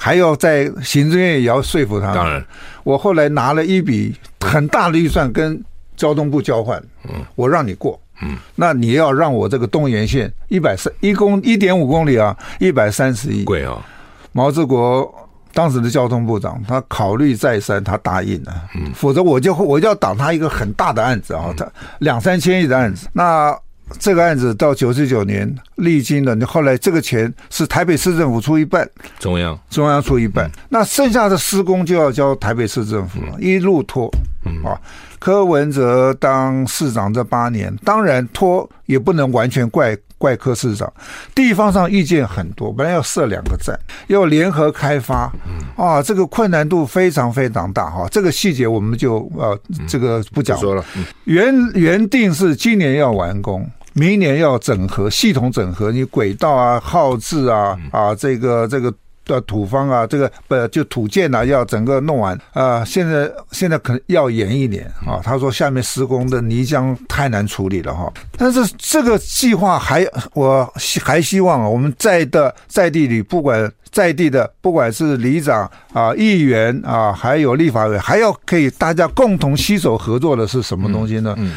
[0.00, 2.14] 还要在行政院也要说服他。
[2.14, 2.40] 当然，
[2.84, 5.60] 我后来拿了一笔很大的预算跟
[5.98, 6.82] 交通部交换。
[7.04, 8.00] 嗯，我让你过。
[8.22, 13.44] 嗯，那你要让我这个东延线一百三一公一点五公里啊，一百三十亿。
[13.44, 13.84] 贵啊！
[14.32, 15.12] 毛志国
[15.52, 18.54] 当时的交通部长，他考虑再三，他答应了。
[18.74, 23.06] 嗯，否则我就我就要挡他一个很大的案子啊，他两三千亿的案子。
[23.12, 23.54] 那。
[23.98, 28.86] 这个案子到九十九年历经了，你后来这个钱是台北市政府出一半，
[29.18, 34.06] 中央中央出一半，那剩下的施工就要交台北市政府了，一路拖，
[34.44, 34.78] 嗯啊，
[35.18, 40.92] 柯文哲当市长这八年，当然拖也不能完全怪怪柯市长，
[41.34, 43.78] 地方上意见很多，本来要设两个站，
[44.08, 45.32] 要联合开发，
[45.76, 47.88] 啊，这个困难度非常非常大。
[47.90, 50.84] 哈，这个细节我们就呃这个不讲说了，
[51.24, 53.68] 原原定是今年要完工。
[53.94, 58.94] 明年要整合系统整合，你轨道啊、号志啊、啊这个这个
[59.28, 62.84] 的土方啊，这个不就土建啊，要整个弄完啊。
[62.84, 65.20] 现在现在可能要延一年啊。
[65.22, 68.12] 他说下面施工的泥浆太难处理了哈。
[68.36, 70.68] 但是这个计划还我
[71.04, 81.34] 还希望我们在的在地里，不管在地的，不管是里长啊、议员啊，还有立法委，还要可以大家共同携手合作的是什么东西呢？
[81.38, 81.54] 嗯。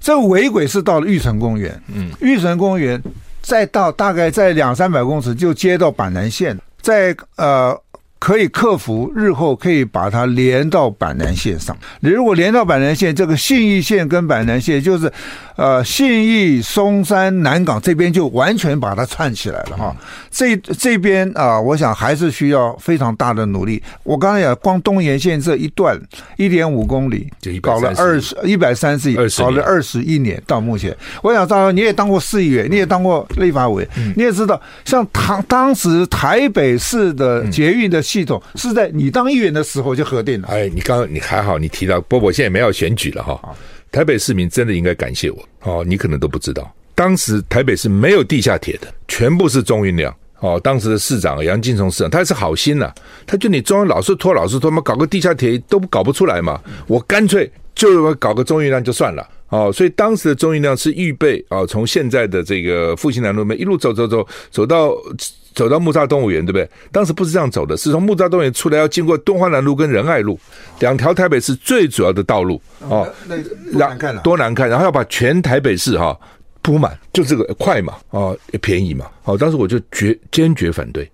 [0.00, 3.00] 这尾轨是到了玉成公园，嗯，玉成公园
[3.40, 7.80] 再到大概在两三百公尺就接到板南线，在呃。
[8.22, 11.76] 可以克服，日后可以把它连到板南线上。
[11.98, 15.12] 你如果连到板南线，这个信义线跟板南线就是，
[15.56, 19.96] 呃，信义、松山、南港这边就完全把它串起来了哈。
[20.30, 23.82] 这这边啊，我想还是需要非常大的努力。
[24.04, 26.00] 我刚才讲，光东延线这一段
[26.36, 27.28] 一点五公里，
[27.60, 30.96] 搞了二十一百三十亿，搞了二十一年到目前。
[31.24, 38.00] 我想，赵，你也当过市议员，你也当过立法委，你也知道，像当当时台北市的捷运的。
[38.12, 40.48] 系统是在你当议员的时候就核定了。
[40.48, 43.40] 哎，你刚刚你还好，你提到波波现在没有选举了哈。
[43.90, 50.60] 台北市民真的应该感谢我哦，你可能都不知道，当时台北是没有地下铁的，全部是中运量哦。
[50.62, 52.94] 当时的市长杨金松市长，他是好心呐、啊，
[53.26, 59.72] 他就你中央老是拖，老是拖嘛，搞个地下铁都搞不出来嘛，我干脆就搞个中运量就算了哦。
[59.72, 64.92] 所以当时的中运量是预备啊，从现在的这个复兴南路面一路走走走走到。
[65.54, 66.68] 走到木栅动物园，对不对？
[66.90, 70.38] 当时不是这样走的，是从木栅动物园出来，要经过东华南路跟仁爱路
[70.80, 73.08] 两条台北市最主要的道路哦。
[73.26, 73.36] 那
[73.72, 74.20] 多难看了！
[74.22, 74.68] 多难看！
[74.68, 76.18] 然后要把全台北市哈
[76.62, 79.06] 铺满，就这个快嘛，哦，也便宜嘛。
[79.24, 81.10] 哦，当时我就决坚决反对，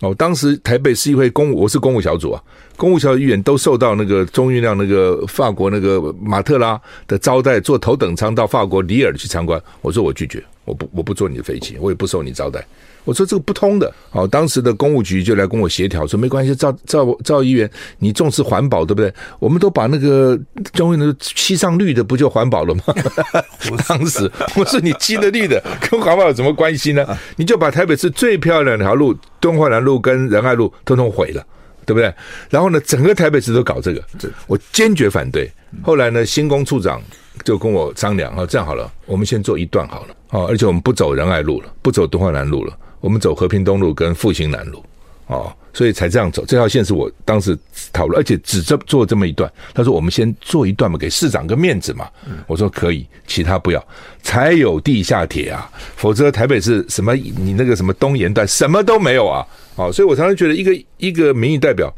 [0.00, 2.42] 哦，当时台北市议会公务，我是公务小组啊，
[2.78, 9.60] 公务小组议员都受到那个钟运亮那个法国那个马特拉的招待，坐头等舱到法国里尔去参观。
[9.82, 12.64] 我说我拒绝，我不我不坐你的飞机，我也不受你招待。
[13.04, 13.92] 我说这个不通的。
[14.10, 19.12] 好，当时的公务局就来跟我协调，说没关系，赵赵赵议员，你重视环保对不对？
[19.40, 20.38] 我们都把那个
[20.72, 22.82] 钟运亮漆上绿的，不就环保了吗？
[23.72, 25.60] 我当时我说你漆的绿的
[25.90, 27.04] 跟环保有什么关系呢？
[27.34, 29.16] 你就把台北市最漂亮的条路。
[29.40, 31.46] 敦化南路跟仁爱路通通毁了，
[31.88, 32.12] 对不对？
[32.50, 34.04] 然后呢，整个台北市都搞这个，
[34.46, 35.50] 我坚决反对。
[35.82, 37.00] 后来呢，新工处长
[37.44, 44.84] 就跟我商量，哈，这样好了，我们先做一段好了，哦，而且我们不走仁爱路了，不走敦化南路了，我们走和平东路跟复兴南路，
[45.28, 45.54] 哦。
[45.74, 47.56] 所以才这样走，这条线是我当时
[47.92, 49.48] 讨论，而且只这做这么一段。
[49.72, 52.08] 他说：“我们先做一段嘛，给市长个面子嘛。”
[52.48, 53.86] 我说：“可以，其他不要。”
[54.20, 59.46] 才有地下铁啊，否则台北是什么你那个什么东延段什么都没有啊。
[59.76, 61.94] 哦，所以我常常觉得，一个一个民意代表，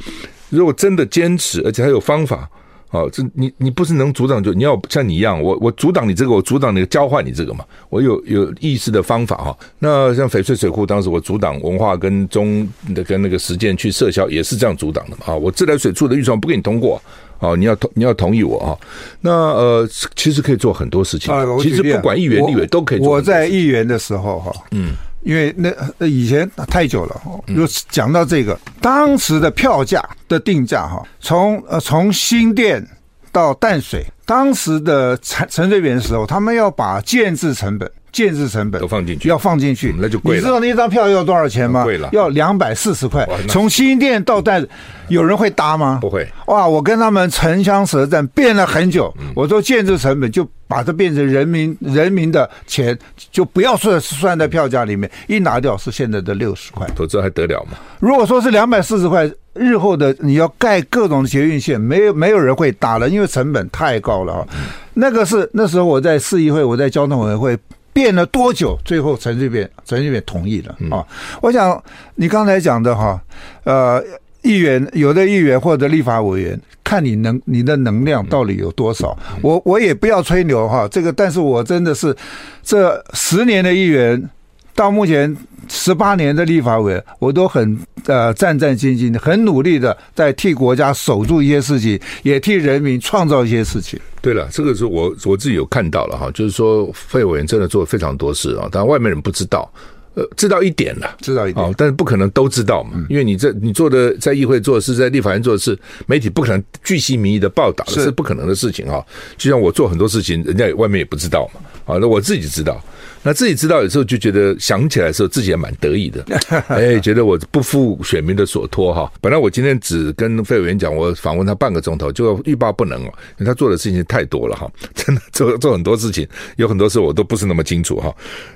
[0.51, 2.47] 如果真的坚持，而且还有方法。
[2.91, 9.57] 哦，这你你不是能阻挡就你要像你一样，我我阻挡你这个，我阻挡你交换你这个嘛，我有有意识的方法哈。
[9.79, 15.33] 那像翡翠水库当时我阻挡文化跟中的跟那个实践去撤销，也是这样阻挡的嘛。
[15.33, 17.01] 啊，我自来水处的预算不给你通过，
[17.39, 18.75] 哦，你要同你要同意我啊。
[19.21, 23.09] 那呃，其实可以做很多事情，其实不管议员立委都可以做。
[23.09, 24.95] 我在议员的时候哈，嗯。
[25.23, 32.87] 因为那以前太久了，又讲到这个当时的票价的定价哈，从呃从新店
[33.31, 37.91] 到淡水，当时的陈陈水扁的时候，他们要把建制成本。
[38.13, 40.41] 建制成本都放进去，要放进去，那就贵了。
[40.41, 41.85] 你知道那一张票要多少钱吗？
[41.85, 43.29] 贵了，要两百四十块。
[43.49, 44.67] 从新店到淡，
[45.09, 45.99] 有人会搭吗？
[46.01, 46.27] 不会。
[46.47, 49.13] 哇，我跟他们唇枪舌战，辩了很久。
[49.35, 52.99] 我说建置成本就把它变成人民人民的钱，
[53.31, 56.87] 就不要算算在票价里面，一拿掉是现在的六十块。
[56.97, 57.79] 否则还得了吗？
[58.01, 64.47] 如果说是两百四十块，日后的你要盖各种捷运线，没有没有人会搭了，因为成本太高了啊。
[64.95, 67.59] 那个是那时候我在市议会，我在交通委员会。
[67.93, 68.79] 辩了多久？
[68.85, 71.07] 最后陈水扁陈水扁同意了啊！
[71.41, 71.83] 我想
[72.15, 73.21] 你刚才讲的哈，
[73.65, 74.03] 呃，
[74.43, 79.17] 议员有的议员或者立法委员，看你能你的能量到底有多少。
[79.43, 82.17] 我我也不要吹牛哈，这个，但是我真的是
[82.63, 84.31] 这十年的议员。
[84.75, 85.37] 到目前
[85.69, 94.01] 十八年的立法委，我都很呃战战兢兢，很努力的在替国家守住一些事情，也替人民创造一些事情。
[94.23, 99.71] 对了，这个是我我自己有看到了哈，就是说费委员真的做了非常多事啊，但外面人不知道，
[100.15, 109.05] 呃，知道一点了，知道一点，哦，但是不可能都知道嘛，因为你这你做的在议会做的事，在立法院做的事，媒体不可能巨细靡遗的报道，是不可能的事情哈。
[109.39, 111.61] 就像我做很多事情，人家外面也不知道嘛，
[111.95, 112.83] 啊，那我自己知道。
[113.23, 116.25] 那自己知道有时候就觉得想起来的时候自己也蛮得意的，
[116.69, 119.11] 哎，觉得我不负选民的所托哈。
[119.21, 128.15] 本来我今天只跟费委员讲，我访问他半个钟头，就欲罢不能哦，因为他做的事情太多了哈， 真的做做很多事情，有很多事我都不是那么清楚哈。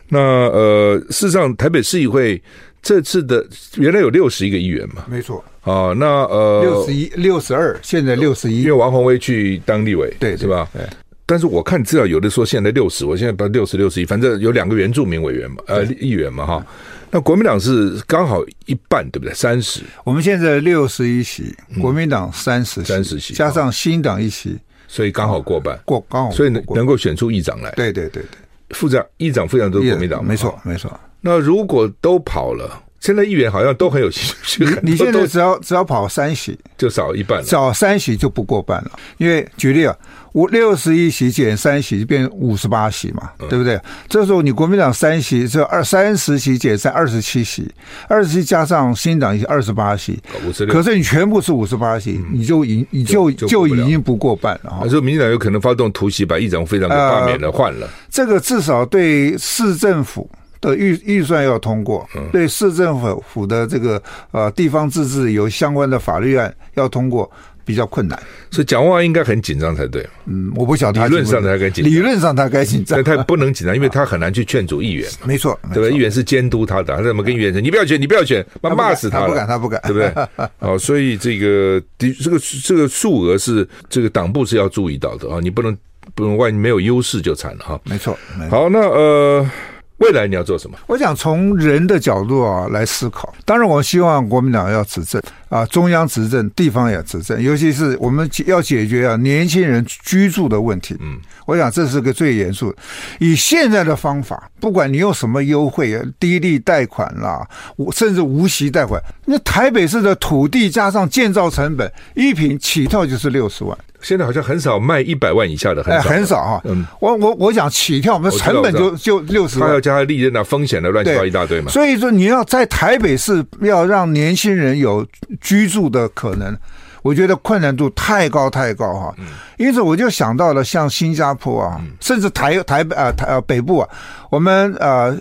[0.09, 2.42] 那呃，事实上台北市议会
[2.83, 3.46] 这次的
[3.77, 5.44] 原来有六十一个议员嘛，没错。
[5.64, 10.68] 哦，那呃，六十一、六十二，现在六十一，因为王鸿威去当立委，对，是吧？
[10.74, 10.83] 对。
[11.27, 16.67] 但是我看资料，有的说现在六十，我现在不六十六十一，反正有两个原住民委员嘛，呃，议员嘛哈。
[17.11, 19.33] 那国民党是刚好一半，对不对？
[19.33, 19.81] 三十。
[20.05, 24.59] 我们现在六十一席，国民党三十席，三十席加上新党一席，
[24.89, 27.71] 所以刚好过半，过刚好，所以能能够选出议长来。
[27.73, 30.93] 对对对对，副长、议长、副长都是国民党，没错没错。
[31.21, 34.67] 那如果都跑了，现在议员好像都很有兴趣。
[34.83, 38.93] 你现在只要只要跑三席，就少一半了，少三席就不过半了。
[39.19, 39.95] 因为举例啊。
[40.35, 43.81] 五六十一席减三席就变五十八席嘛，对不对？
[44.09, 47.73] 这时候你国民党三席这二三十席减三二十七席，
[48.09, 50.21] 二十七加上新党一席二十八席，
[50.69, 54.77] 可是你全部是五十八席，你就已你就就已经不过半了。
[54.83, 57.88] 那时候民进党有可能发动突袭，把议长、副议长给罢免了，换了。
[58.11, 60.29] 这个至少对市政府
[60.70, 67.31] 的预预算要通过，对市政府府的这个呃地方自治有相关的法律案要通过。
[67.66, 70.07] 比较困难，所以蒋万应该很紧张才对。
[70.27, 75.11] 嗯，我不晓得理论上他该紧张，理论上他该紧张，但他不能紧张，因为他很难去劝阻议员。
[75.24, 75.96] 没错，对吧？
[75.96, 77.62] 议员是监督他的，他怎么跟议员说？
[77.62, 80.12] 你不要选，你不要选，骂骂死他不敢，他不敢，对不对？
[80.61, 85.74] 哦，所以这个的这个这个数额是这个党部是要注意到的啊，你不能
[86.14, 87.81] 不能万一没有优势就惨了哈。
[87.85, 88.14] 没错。
[88.50, 89.50] 好，那呃。
[89.98, 90.76] 未来你要做什么？
[90.87, 93.33] 我想从人的角度啊来思考。
[93.44, 100.96] 当然，我希望国民党要执政啊，中央执政，地方也执政，尤其是我们要解决啊年轻人居住的问题。
[101.00, 102.74] 嗯，我想这是个最严肃。
[103.20, 107.47] 以现在的方法，不管你用什么优惠啊，低利贷款啦，
[107.92, 113.78] 甚至无息贷款，那台北市的土地加上建造成本，一平起跳就是六十万。
[114.05, 116.61] 现在好像很少卖一百万以下的，很少，哎、很少啊。
[116.64, 121.70] 嗯，我我我想起跳，我们成本就就六十万，他要加利润啊、风险的乱七八糟一大堆嘛。
[121.70, 125.07] 所以说，你要在台北市要让年轻人有
[125.40, 126.55] 居住的可能，
[127.00, 129.14] 我觉得困难度太高太高哈。
[129.16, 129.24] 嗯，
[129.57, 133.88] 因此我就想到了像新加坡啊，嗯、甚至台台北啊台呃北部啊，
[134.30, 135.16] 我们呃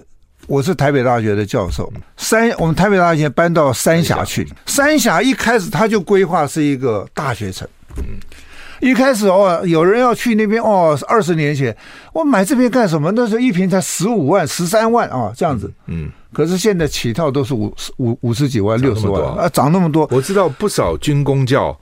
[0.47, 7.65] 我是台北大学的教授，三我们台北大学搬到三峡去，三峡一开始他就规划是一个大学城。
[7.97, 8.03] 嗯。
[8.83, 11.75] 一开始哦，有人要去那边哦，二十年前
[12.11, 13.09] 我买这边干什么？
[13.15, 15.71] 那时候一瓶才十五万、十三万啊，这样子。
[15.87, 20.05] 嗯，可是现在起套都是五五五十几万、六十万啊，涨那么多。
[20.11, 21.75] 我知道不少军工教。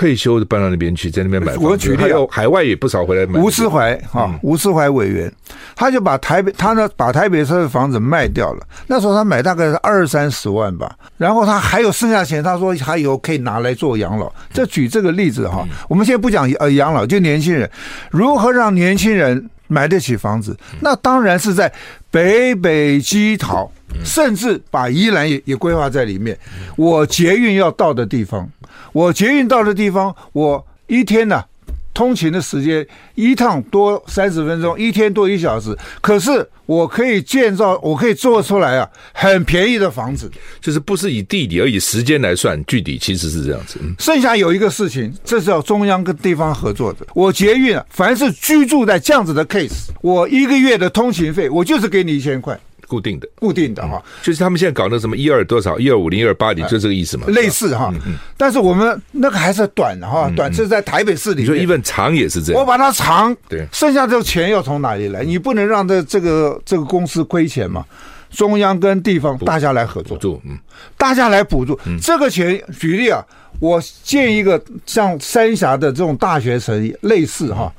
[0.00, 1.68] 退休的搬到那边去，在那边买房子。
[1.68, 3.38] 我举例，还有海外也不少回来买。
[3.38, 5.30] 吴思怀啊，吴思怀委员，
[5.76, 8.66] 他就把台北，他呢把台北市的房子卖掉了。
[8.86, 14.32] 那时候他买大概是二三十万吧，然后他还有剩下钱，他说他以后可以拿来做养老。
[14.54, 17.70] 这举这个例子哈，我们现在不讲呃养老，就年轻人
[18.10, 20.56] 如何让年轻人买得起房子？
[20.80, 21.70] 那当然是在
[22.10, 23.70] 北北基桃，
[24.02, 26.34] 甚至把宜兰也也规划在里面。
[26.76, 28.48] 我捷运要到的地方。
[28.92, 31.46] 我捷运到的地方，我一天呢、啊，
[31.94, 35.76] 通勤的时间一趟多三十分钟，一天多一小时。
[36.00, 40.30] 可是我可以建造，我可以做出来啊，很便宜的房子。
[40.60, 43.78] 就是不是以地理而以时间来算，具体其实是这样子。
[43.98, 47.06] 剩下有一个事情，这是要中央跟地方合作的。
[47.14, 52.58] 我捷运啊，凡是居住在这样子的 case，我一个月的通勤费，我就是给你一千块。
[52.90, 57.92] 固定的，固定的哈、嗯，就是他们现在搞那什么一二多少一二五零一二八零，就这个意思嘛，类似哈。
[57.94, 61.44] 嗯嗯、但是我们那个还是短的哈，短是在台北市里面。
[61.44, 65.22] 你说一份长也是这样，我把它长，对，剩下这个钱要从哪里来？
[65.22, 67.84] 你不能让这这个这个公司亏钱嘛？
[68.30, 70.58] 中央跟地方大家来合作，嗯，
[70.96, 72.60] 大家来补助、嗯、这个钱。
[72.78, 73.24] 举例啊，
[73.58, 77.72] 我建一个像三峡的这种大学城类似哈，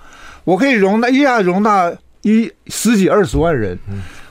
[0.43, 1.91] 我可以容纳一下容纳
[2.23, 3.77] 一十几二十万人。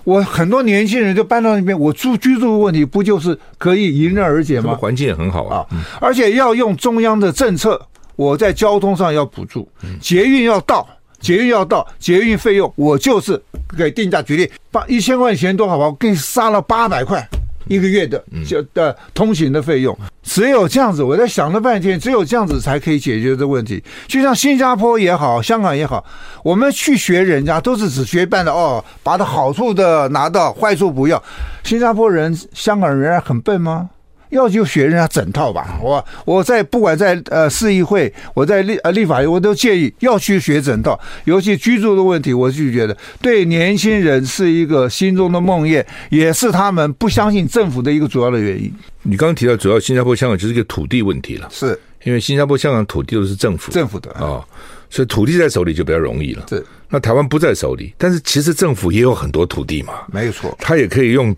[0.01, 4.75] 嗯我很多年轻人就搬到那边，我住居住的问题不就是可以迎刃而解吗？
[4.75, 5.67] 环境也很好啊，
[6.01, 7.81] 而且要用中央的政策，
[8.17, 9.69] 我在交通上要补助，
[10.01, 10.89] 捷运要到，
[11.21, 13.41] 捷运要到，捷运费用我就是
[13.77, 15.85] 给定价，决定，把一千块钱多好吧？
[15.87, 17.29] 我给你杀了八百块。
[17.71, 23.81] 一个月的就的通行的费用，只有这样子，我在想了半天，只有这样子才可以解决这个问题。
[24.09, 26.05] 就像新加坡也好，香港也好，
[26.43, 31.23] 我们去学人家都是只学半的哦，把它好处的拿到，坏处不要。
[31.63, 33.89] 新加坡人、香港人很笨吗？
[34.31, 40.99] 要就学人家整套吧，我我在不管在呃市议会，我在立呃立法院，我都建议要去学整套。
[41.25, 48.73] 尤其居住的问题，我就觉得对年轻人是一个心中的梦魇，也是他们不相信政府的一个主要的原因。
[49.03, 54.21] 你刚刚提到，主要新加坡、香港就是一个土地问题了，是因为新加坡、香港土地都是政府政府的啊。
[54.21, 54.45] 哦
[54.91, 56.45] 所以土地在手里就比较容易了。
[56.49, 59.95] 对，那台湾不在手里，但是其实政府也有很多土地嘛。
[60.13, 61.35] 没有错，他也可以用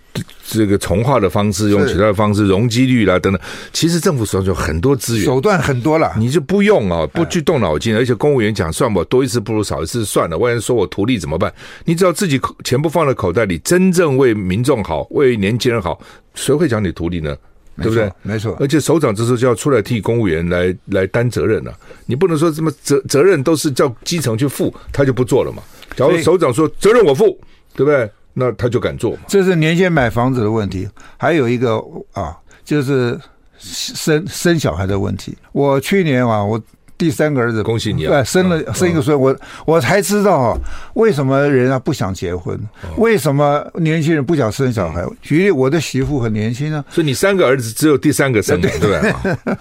[0.46, 3.40] 这个从化的方式，用其他的方式，容积率啦等等。
[3.70, 7.94] 其实政府手上有很多资源，手段很多了，你就不用啊，不去动脑筋。
[7.94, 11.52] 而且公务员讲算吧多一次不如少一次算了，万一说我图利怎么办？
[11.84, 16.00] 你只要自己钱不放在口袋里，真正为民众好，为年轻人好，
[16.34, 17.36] 谁会讲你图利呢？
[17.76, 18.12] 对不对？
[18.22, 21.78] 没错，而且首长这时候就要出来替公务员来来担责任了，啊。
[22.06, 25.62] 你不能说什么责责任都是叫基层去负，他就不做了嘛。
[25.96, 27.38] 假如首长说责任我负，
[27.74, 28.10] 对不对？
[28.34, 29.20] 那他就敢做嘛。
[29.28, 33.18] 这是年限买房子的问题，还有一个啊，就是
[33.58, 35.36] 生生小孩的问题。
[35.52, 36.60] 我去年啊，我。
[37.02, 38.10] 第三个儿子，恭喜你啊！
[38.10, 39.36] 对，生了生一个孙，我
[39.66, 40.56] 我才知道
[40.94, 42.56] 为什么人啊不想结婚，
[42.96, 45.04] 为什么年轻人不想生小孩。
[45.20, 49.12] 举例，我的媳妇很年轻啊，所以你三个儿子只有第三个生的，对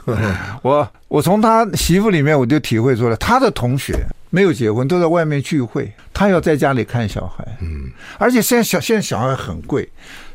[0.05, 0.15] 不对？
[0.61, 3.95] 我我从他媳妇里面我就体会出来，他的同学
[4.29, 7.43] 没有结婚，都在外面聚会，他要在家里看小孩。
[7.59, 7.89] 嗯，
[8.19, 9.89] 而且现在小现在小孩很贵。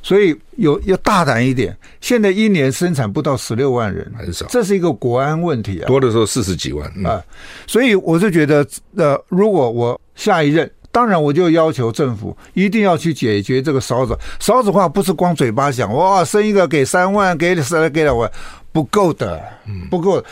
[0.07, 5.87] 所以有要大胆一点，现在一年生产不到十六万人，很少，这是一个国安问题啊。
[5.89, 7.21] 多的时候四十几万啊、
[7.67, 18.31] 所以我是觉得，呃，如果我下一任，当然我就要求政府一定要去解决这个少子少子化，不是光嘴巴讲，哇，生一个给三万，给三给两万，
[18.71, 19.43] 不够的，
[19.91, 20.23] 不够。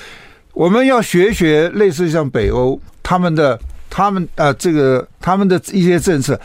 [0.53, 3.59] 我们要学学类似像北欧他们的，
[3.91, 6.41] 他们啊、呃，这个他们的一些政策。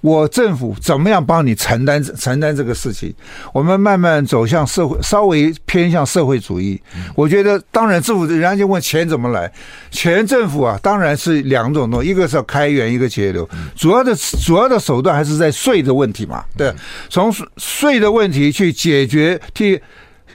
[0.00, 3.12] 我政府怎么样帮你承担承担这个事情？
[3.52, 6.80] 我们慢慢走向社会，稍微偏向社会主义。
[7.14, 9.52] 我觉得，当然政府人家就问钱怎么来，
[9.90, 13.48] 钱政府啊，当然是两种东，一个是要开源，一个节流。
[13.74, 16.44] 主要的主要的手段还是在税的问题嘛。
[16.56, 16.72] 对，
[17.08, 19.80] 从税的问题去解决替。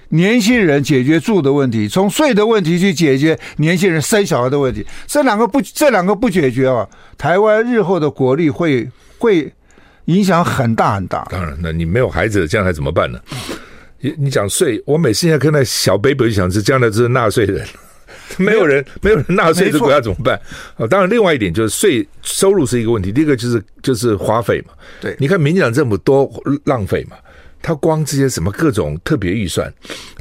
[0.09, 4.85] 年轻人解决住的问题，从税的问题去解决年轻人生小孩的问题。
[5.07, 6.87] 这两个不，这两个不解决啊，
[7.17, 8.87] 台湾日后的国力会
[9.17, 9.51] 会
[10.05, 11.27] 影响很大很大。
[11.29, 13.19] 当然，那你没有孩子，将来怎么办呢？
[13.99, 17.65] 你你讲税，我每次现在看到小 baby 就想是将来这是纳税人。
[18.37, 20.35] 没有人，没有人纳税，这国家怎么办？
[20.75, 23.11] 啊，当然，另外一点就是税收入是一个问题。
[23.11, 24.73] 第一个就是就是花费嘛。
[24.99, 26.29] 对，你看民进党政府多
[26.65, 27.15] 浪费嘛，
[27.63, 29.73] 他光这些什么各种特别预算、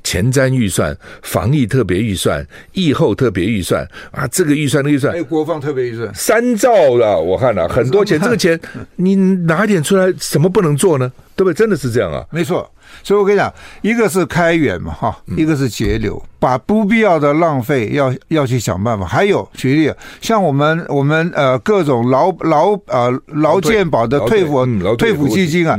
[0.04, 8.58] 前瞻预算、防疫特别预算、疫后特别预算啊，这个预算那个预算，还有国防特别预算，三兆了，我看了很多钱，这个钱
[8.96, 11.12] 你拿一点出来，什么不能做呢？
[11.34, 11.54] 对不对？
[11.54, 12.24] 真的是这样啊？
[12.30, 12.70] 没错。
[13.02, 19.06] 所以我跟你讲，一个是开源嘛，哈，一个是节流，把不必要的浪费要要去想办法。
[19.06, 25.78] 还有举例，像我们我们呃各种劳劳呃劳健保的退抚退抚基金啊，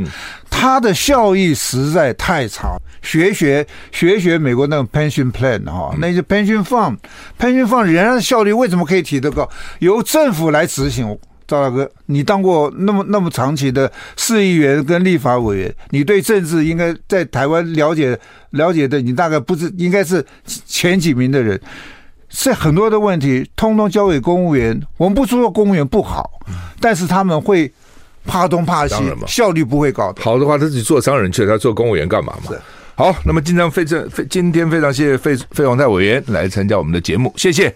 [0.50, 2.76] 它的效益实在太差。
[3.02, 6.96] 学学学学美国那个 pension plan 哈，那些 pension fund
[7.38, 9.46] pension fund 人家的效率为什么可以提得高？
[9.80, 11.18] 由政府来执行。
[11.46, 18.18] 赵大哥，你当过那么那么长期的市议员跟立法委员，你对政治应该在台湾了解
[18.50, 20.24] 了解的，你大概不是应该是
[20.66, 21.60] 前几名的人。
[22.36, 24.80] 是很多的问题，通通交给公务员。
[24.96, 26.28] 我们不说公务员不好，
[26.80, 27.72] 但是他们会
[28.26, 30.20] 怕东怕西，效率不会高的。
[30.20, 32.56] 好的话，他自己做商人去了，他做公务员干嘛嘛？
[32.96, 37.72] 好，那么今天非常非今天非常谢谢费费鸿泰委员来参加我们的节目，谢谢。